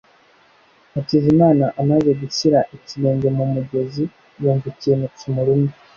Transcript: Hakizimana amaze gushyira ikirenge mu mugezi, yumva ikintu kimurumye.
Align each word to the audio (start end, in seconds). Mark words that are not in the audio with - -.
Hakizimana 0.93 1.65
amaze 1.81 2.09
gushyira 2.21 2.59
ikirenge 2.75 3.27
mu 3.37 3.45
mugezi, 3.53 4.03
yumva 4.41 4.65
ikintu 4.73 5.05
kimurumye. 5.17 5.73